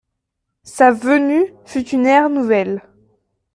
Sa 0.63 0.89
venue 0.91 1.53
fut 1.63 1.87
une 1.89 2.07
ère 2.07 2.31
nouvelle. 2.31 2.81